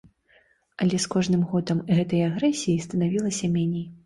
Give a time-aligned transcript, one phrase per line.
[0.85, 3.87] Але з кожным годам гэтай агрэсіі станавілася меней.